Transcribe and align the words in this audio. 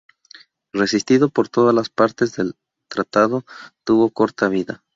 Resistido 0.73 1.29
por 1.29 1.47
todas 1.47 1.75
las 1.75 1.91
partes 1.91 2.39
el 2.39 2.55
tratado 2.89 3.45
tuvo 3.85 4.09
corta 4.09 4.49
vida. 4.49 4.83